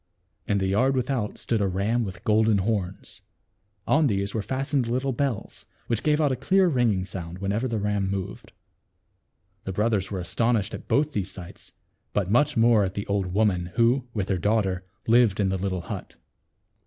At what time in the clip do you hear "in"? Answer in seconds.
0.47-0.57, 15.39-15.49